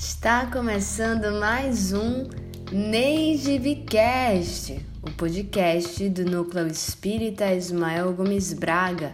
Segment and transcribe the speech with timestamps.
[0.00, 2.26] Está começando mais um
[2.72, 9.12] Neidivcast, o podcast do Núcleo Espírita Ismael Gomes Braga,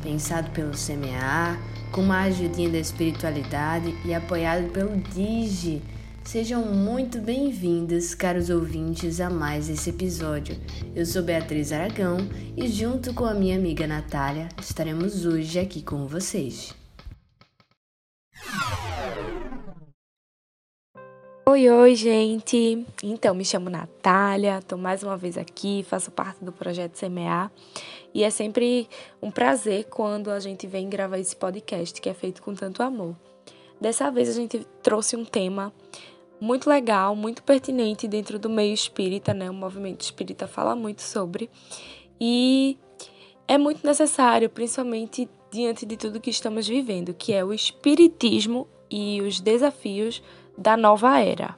[0.00, 1.58] pensado pelo CMA,
[1.90, 5.82] com uma ajudinha da espiritualidade e apoiado pelo Digi.
[6.22, 10.56] Sejam muito bem-vindos, caros ouvintes, a mais esse episódio.
[10.94, 12.18] Eu sou Beatriz Aragão
[12.56, 16.78] e, junto com a minha amiga Natália, estaremos hoje aqui com vocês.
[21.50, 22.86] Oi, oi, gente!
[23.02, 27.50] Então, me chamo Natália, estou mais uma vez aqui, faço parte do projeto CMA
[28.12, 28.86] e é sempre
[29.22, 33.16] um prazer quando a gente vem gravar esse podcast que é feito com tanto amor.
[33.80, 35.72] Dessa vez a gente trouxe um tema
[36.38, 39.48] muito legal, muito pertinente dentro do meio espírita, né?
[39.48, 41.48] O movimento espírita fala muito sobre
[42.20, 42.76] e
[43.48, 49.22] é muito necessário, principalmente diante de tudo que estamos vivendo, que é o espiritismo e
[49.22, 50.22] os desafios
[50.58, 51.54] da nova era.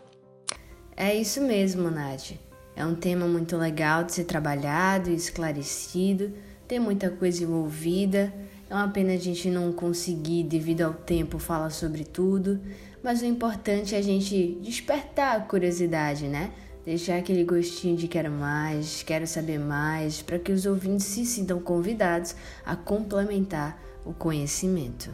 [0.94, 2.32] É isso mesmo, Nath.
[2.76, 6.32] É um tema muito legal de ser trabalhado e esclarecido,
[6.68, 8.32] tem muita coisa envolvida.
[8.68, 12.60] É uma pena a gente não conseguir, devido ao tempo, falar sobre tudo,
[13.02, 16.52] mas o importante é a gente despertar a curiosidade, né?
[16.84, 21.60] Deixar aquele gostinho de quero mais, quero saber mais, para que os ouvintes se sintam
[21.60, 25.10] convidados a complementar o conhecimento.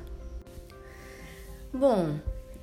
[1.73, 2.17] Bom,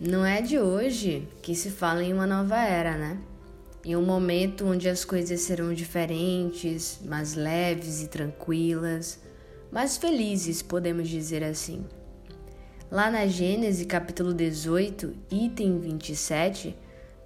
[0.06, 3.18] não é de hoje que se fala em uma nova era, né?
[3.86, 9.18] Em um momento onde as coisas serão diferentes, mais leves e tranquilas,
[9.72, 11.86] mais felizes, podemos dizer assim.
[12.92, 16.76] Lá na Gênesis, capítulo 18, item 27,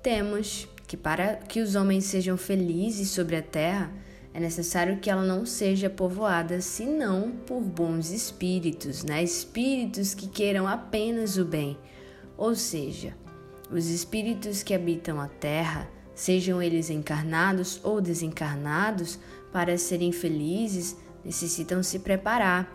[0.03, 3.91] temos que para que os homens sejam felizes sobre a terra,
[4.35, 9.23] é necessário que ela não seja povoada senão por bons espíritos, né?
[9.23, 11.75] Espíritos que queiram apenas o bem
[12.37, 13.15] ou seja,
[13.71, 19.19] os espíritos que habitam a terra, sejam eles encarnados ou desencarnados,
[19.51, 22.71] para serem felizes, necessitam se preparar.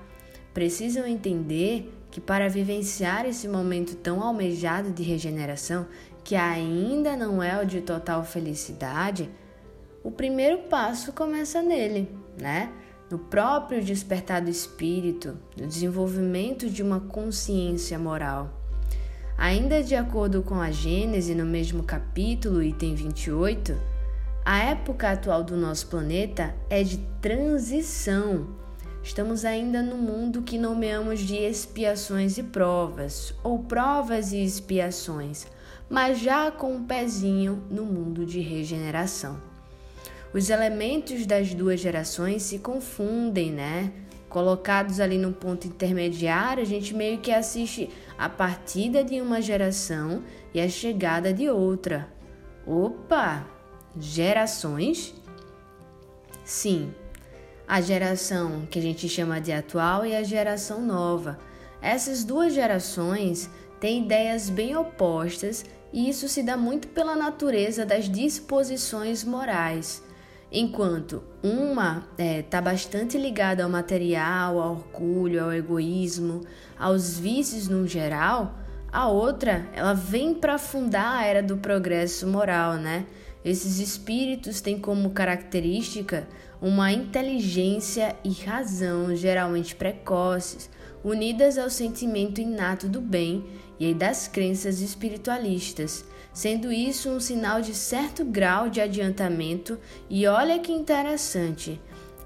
[0.52, 5.86] Precisam entender que para vivenciar esse momento tão almejado de regeneração,
[6.22, 9.30] que ainda não é o de total felicidade,
[10.04, 12.70] o primeiro passo começa nele, né?
[13.10, 18.61] No próprio despertar do espírito, no desenvolvimento de uma consciência moral.
[19.36, 23.76] Ainda de acordo com a Gênese, no mesmo capítulo, item 28,
[24.44, 28.48] a época atual do nosso planeta é de transição.
[29.02, 35.46] Estamos ainda no mundo que nomeamos de expiações e provas, ou provas e expiações,
[35.90, 39.40] mas já com um pezinho no mundo de regeneração.
[40.32, 43.92] Os elementos das duas gerações se confundem, né?
[44.32, 47.90] colocados ali no ponto intermediário, a gente meio que assiste
[48.22, 50.22] a partida de uma geração
[50.54, 52.08] e a chegada de outra.
[52.64, 53.44] Opa!
[53.98, 55.12] Gerações?
[56.44, 56.94] Sim,
[57.66, 61.36] a geração que a gente chama de atual e a geração nova.
[61.80, 63.50] Essas duas gerações
[63.80, 70.00] têm ideias bem opostas e isso se dá muito pela natureza das disposições morais.
[70.54, 76.42] Enquanto uma está é, tá bastante ligada ao material, ao orgulho, ao egoísmo,
[76.78, 78.58] aos vícios no geral,
[78.92, 83.06] a outra ela vem para fundar a era do progresso moral, né?
[83.42, 86.28] Esses espíritos têm como característica
[86.60, 90.68] uma inteligência e razão geralmente precoces,
[91.02, 93.42] unidas ao sentimento inato do bem
[93.80, 99.78] e das crenças espiritualistas sendo isso um sinal de certo grau de adiantamento.
[100.08, 101.80] E olha que interessante,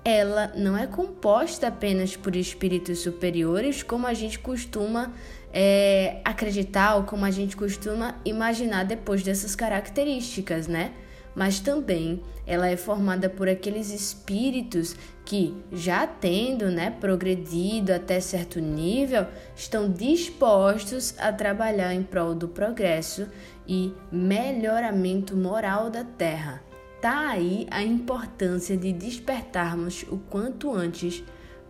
[0.04, 5.12] ela não é composta apenas por espíritos superiores, como a gente costuma
[5.52, 10.92] é, acreditar ou como a gente costuma imaginar depois dessas características, né?
[11.34, 18.60] Mas também ela é formada por aqueles espíritos que, já tendo né, progredido até certo
[18.60, 23.28] nível, estão dispostos a trabalhar em prol do progresso
[23.66, 26.62] e melhoramento moral da Terra.
[27.00, 31.22] Tá aí a importância de despertarmos o quanto antes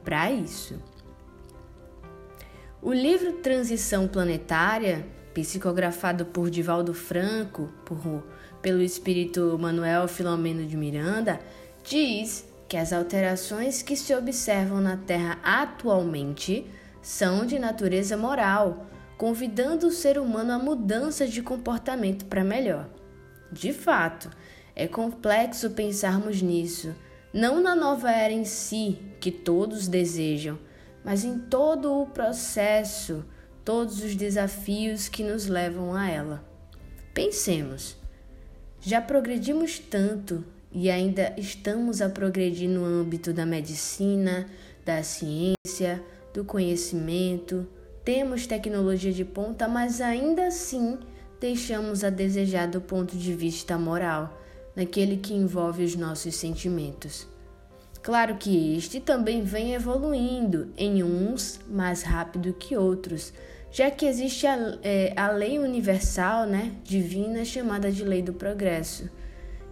[0.05, 0.81] para isso.
[2.81, 8.25] O livro Transição Planetária, psicografado por Divaldo Franco, por,
[8.63, 11.41] pelo espírito Manuel Filomeno de Miranda,
[11.83, 16.67] diz que as alterações que se observam na Terra atualmente
[17.01, 22.89] são de natureza moral, convidando o ser humano à mudança de comportamento para melhor.
[23.51, 24.31] De fato,
[24.75, 26.95] é complexo pensarmos nisso,
[27.33, 30.59] não na nova era em si, que todos desejam,
[31.05, 33.25] mas em todo o processo,
[33.65, 36.45] todos os desafios que nos levam a ela.
[37.15, 37.97] Pensemos,
[38.81, 44.47] já progredimos tanto e ainda estamos a progredir no âmbito da medicina,
[44.85, 46.03] da ciência,
[46.35, 47.67] do conhecimento,
[48.07, 50.97] temos tecnologia de ponta, mas ainda assim
[51.41, 54.41] deixamos a desejar do ponto de vista moral,
[54.77, 57.27] naquele que envolve os nossos sentimentos.
[58.01, 63.33] Claro que este também vem evoluindo, em uns mais rápido que outros,
[63.73, 69.11] já que existe a, é, a lei universal, né, divina, chamada de lei do progresso,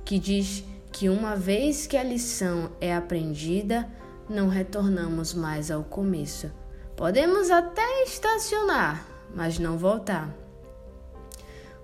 [0.05, 3.89] que diz que uma vez que a lição é aprendida,
[4.29, 6.51] não retornamos mais ao começo.
[6.97, 9.05] Podemos até estacionar,
[9.35, 10.33] mas não voltar.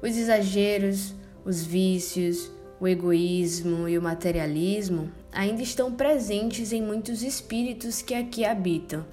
[0.01, 1.13] Os exageros,
[1.45, 8.45] os vícios, o egoísmo e o materialismo ainda estão presentes em muitos espíritos que aqui
[8.45, 9.05] habitam.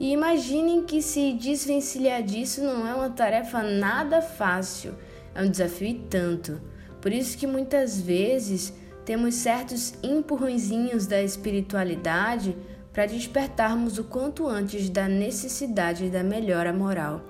[0.00, 4.94] E imaginem que se desvencilhar disso não é uma tarefa nada fácil,
[5.34, 6.60] é um desafio e tanto.
[7.02, 8.72] Por isso que muitas vezes
[9.04, 12.56] temos certos empurrõezinhos da espiritualidade
[12.94, 17.20] para despertarmos o quanto antes da necessidade da melhora moral.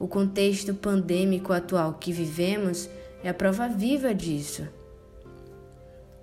[0.00, 2.90] O contexto pandêmico atual que vivemos
[3.22, 4.68] é a prova viva disso.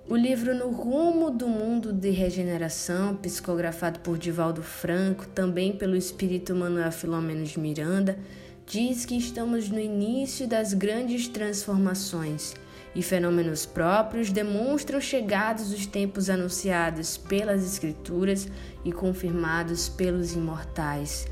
[0.06, 6.54] O livro No Rumo do Mundo de Regeneração, psicografado por Divaldo Franco, também pelo espírito
[6.54, 8.18] Manuel Filomeno de Miranda,
[8.66, 12.54] diz que estamos no início das grandes transformações
[12.94, 18.48] e fenômenos próprios demonstram chegados os tempos anunciados pelas Escrituras
[18.84, 21.26] e confirmados pelos imortais.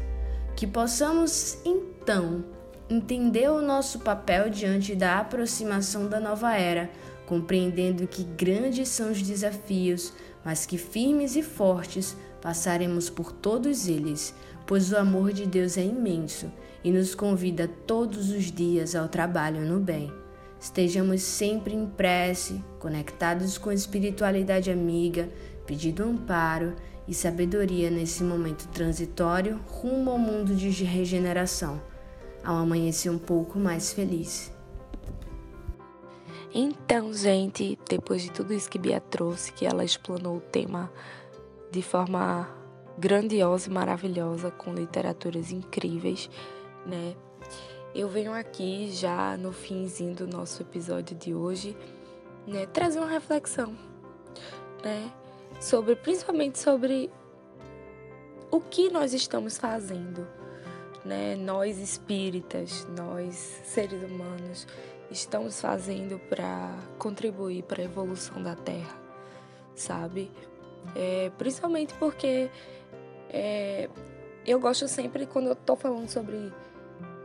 [0.57, 2.45] Que possamos, então,
[2.91, 6.91] entender o nosso papel diante da aproximação da nova era
[7.27, 10.13] compreendendo que grandes são os desafios,
[10.45, 14.35] mas que firmes e fortes passaremos por todos eles,
[14.67, 16.53] pois o amor de Deus é imenso
[16.85, 20.22] e nos convida todos os dias ao trabalho no bem.
[20.63, 25.29] Estejamos sempre em prece, conectados com a espiritualidade amiga,
[25.67, 26.77] pedindo amparo
[27.09, 31.83] e sabedoria nesse momento transitório rumo ao mundo de regeneração,
[32.45, 34.53] ao amanhecer um pouco mais feliz.
[36.55, 40.93] Então, gente, depois de tudo isso que Bia trouxe, que ela explanou o tema
[41.73, 42.49] de forma
[42.97, 46.31] grandiosa e maravilhosa, com literaturas incríveis,
[46.87, 47.17] né?
[47.95, 51.77] Eu venho aqui já no finzinho do nosso episódio de hoje,
[52.47, 53.77] né, trazer uma reflexão,
[54.83, 55.13] né,
[55.61, 57.11] sobre principalmente sobre
[58.51, 60.27] o que nós estamos fazendo,
[61.05, 64.67] né, nós espíritas, nós seres humanos,
[65.11, 68.99] estamos fazendo para contribuir para a evolução da Terra,
[69.75, 70.31] sabe?
[70.97, 72.51] É, principalmente porque
[73.29, 73.91] é,
[74.47, 76.51] eu gosto sempre, quando eu estou falando sobre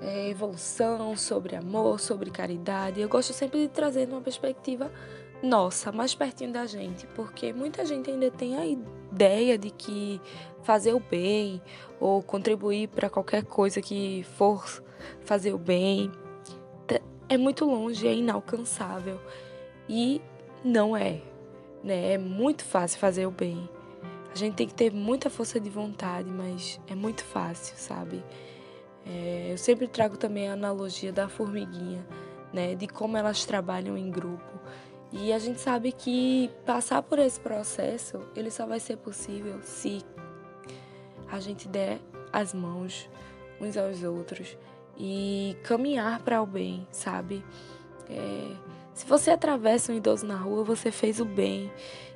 [0.01, 4.91] é, evolução, sobre amor, sobre caridade, eu gosto sempre de trazer uma perspectiva
[5.41, 10.19] nossa, mais pertinho da gente, porque muita gente ainda tem a ideia de que
[10.63, 11.61] fazer o bem
[11.99, 14.83] ou contribuir para qualquer coisa que for
[15.23, 16.11] fazer o bem
[17.29, 19.19] é muito longe, é inalcançável.
[19.87, 20.21] E
[20.63, 21.21] não é,
[21.83, 22.13] né?
[22.13, 23.69] É muito fácil fazer o bem.
[24.31, 28.23] A gente tem que ter muita força de vontade, mas é muito fácil, sabe?
[29.09, 32.05] É, eu sempre trago também a analogia da formiguinha,
[32.51, 32.75] né?
[32.75, 34.59] De como elas trabalham em grupo.
[35.11, 40.03] E a gente sabe que passar por esse processo, ele só vai ser possível se
[41.31, 41.99] a gente der
[42.31, 43.09] as mãos
[43.59, 44.57] uns aos outros
[44.97, 47.43] e caminhar para o bem, sabe?
[48.09, 48.51] É,
[48.93, 51.71] se você atravessa um idoso na rua, você fez o bem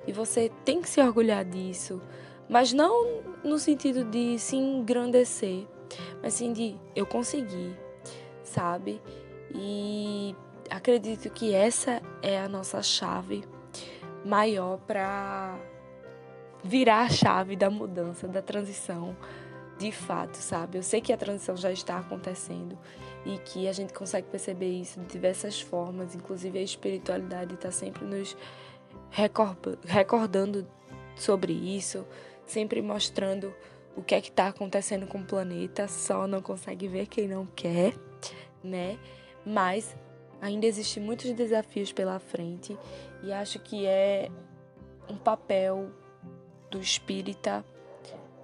[0.06, 2.02] e você tem que se orgulhar disso,
[2.50, 5.66] mas não no sentido de se engrandecer,
[6.22, 7.76] mas de eu consegui,
[8.44, 9.02] sabe?
[9.54, 10.36] E
[10.70, 13.44] acredito que essa é a nossa chave
[14.26, 15.58] maior para
[16.64, 19.16] virar a chave da mudança, da transição
[19.78, 20.78] de fato, sabe?
[20.78, 22.78] Eu sei que a transição já está acontecendo
[23.26, 28.06] e que a gente consegue perceber isso de diversas formas, inclusive a espiritualidade está sempre
[28.06, 28.38] nos
[29.86, 30.68] recordando
[31.16, 32.06] sobre isso,
[32.46, 33.54] sempre mostrando
[33.96, 37.46] o que é que está acontecendo com o planeta, só não consegue ver quem não
[37.46, 37.94] quer,
[38.64, 38.98] né?
[39.46, 39.96] Mas
[40.42, 42.78] ainda existem muitos desafios pela frente
[43.24, 44.30] e acho que é
[45.10, 45.90] um papel
[46.70, 47.64] do espírita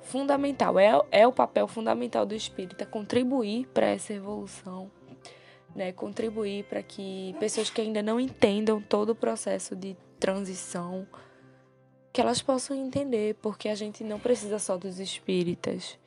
[0.02, 4.90] fundamental, é, é o papel fundamental do espírita contribuir para essa evolução,
[5.76, 5.92] né?
[5.92, 11.08] contribuir para que pessoas que ainda não entendam todo o processo de transição,
[12.18, 16.00] que elas possam entender, porque a gente não precisa só dos espíritas,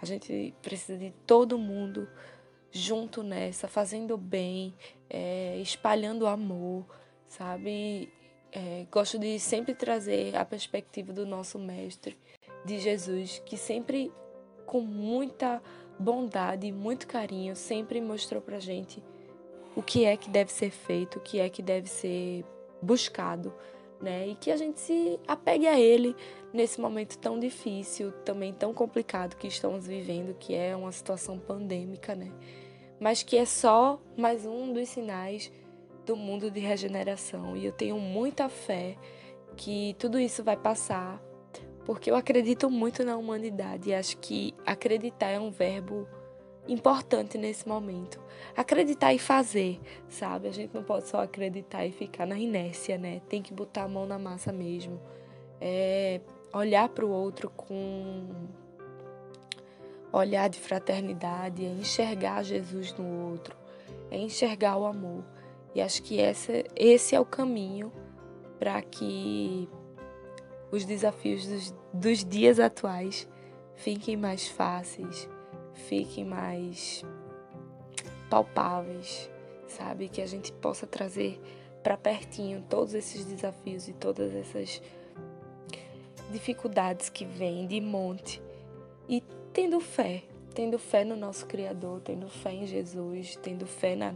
[0.00, 2.08] a gente precisa de todo mundo
[2.70, 4.72] junto nessa, fazendo bem,
[5.08, 6.86] é, espalhando amor,
[7.26, 8.12] sabe?
[8.52, 12.16] É, gosto de sempre trazer a perspectiva do nosso Mestre,
[12.64, 14.12] de Jesus, que sempre,
[14.64, 15.60] com muita
[15.98, 19.02] bondade e muito carinho, sempre mostrou pra gente
[19.74, 22.44] o que é que deve ser feito, o que é que deve ser
[22.80, 23.52] buscado,
[24.00, 24.28] né?
[24.28, 26.16] E que a gente se apegue a ele
[26.52, 32.14] nesse momento tão difícil, também tão complicado que estamos vivendo, que é uma situação pandêmica,
[32.14, 32.32] né?
[32.98, 35.50] Mas que é só mais um dos sinais
[36.04, 37.56] do mundo de regeneração.
[37.56, 38.96] E eu tenho muita fé
[39.56, 41.22] que tudo isso vai passar,
[41.84, 46.08] porque eu acredito muito na humanidade e acho que acreditar é um verbo
[46.72, 48.20] importante nesse momento.
[48.56, 50.48] Acreditar e fazer, sabe?
[50.48, 53.20] A gente não pode só acreditar e ficar na inércia, né?
[53.28, 55.00] Tem que botar a mão na massa mesmo.
[55.60, 56.20] É
[56.52, 58.28] olhar para o outro com
[60.12, 63.56] olhar de fraternidade, é enxergar Jesus no outro,
[64.10, 65.24] é enxergar o amor.
[65.74, 66.18] E acho que
[66.74, 67.92] esse é o caminho
[68.58, 69.68] para que
[70.72, 73.28] os desafios dos, dos dias atuais
[73.76, 75.28] fiquem mais fáceis,
[75.80, 77.04] fiquem mais
[78.28, 79.30] palpáveis,
[79.66, 80.08] sabe?
[80.08, 81.40] Que a gente possa trazer
[81.82, 84.80] para pertinho todos esses desafios e todas essas
[86.30, 88.40] dificuldades que vêm de monte
[89.08, 89.22] e
[89.52, 90.22] tendo fé,
[90.54, 94.14] tendo fé no nosso Criador, tendo fé em Jesus, tendo fé na,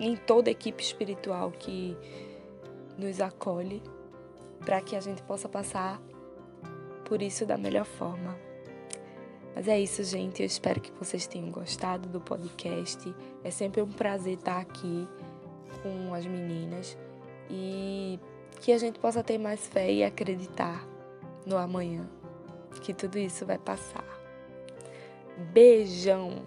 [0.00, 1.96] em toda a equipe espiritual que
[2.98, 3.82] nos acolhe,
[4.64, 6.00] para que a gente possa passar
[7.04, 8.43] por isso da melhor forma.
[9.54, 10.42] Mas é isso, gente.
[10.42, 13.14] Eu espero que vocês tenham gostado do podcast.
[13.42, 15.06] É sempre um prazer estar aqui
[15.82, 16.96] com as meninas
[17.50, 18.18] e
[18.60, 20.86] que a gente possa ter mais fé e acreditar
[21.46, 22.08] no amanhã,
[22.82, 24.04] que tudo isso vai passar.
[25.52, 26.42] Beijão!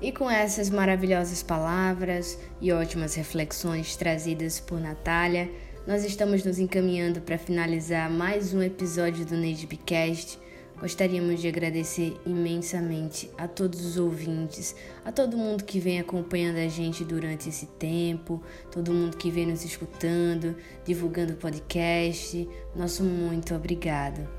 [0.00, 5.50] E com essas maravilhosas palavras e ótimas reflexões trazidas por Natália,
[5.86, 10.38] nós estamos nos encaminhando para finalizar mais um episódio do Neidbcast.
[10.80, 16.68] Gostaríamos de agradecer imensamente a todos os ouvintes, a todo mundo que vem acompanhando a
[16.68, 20.54] gente durante esse tempo, todo mundo que vem nos escutando,
[20.84, 22.48] divulgando o podcast.
[22.76, 24.37] Nosso muito obrigado.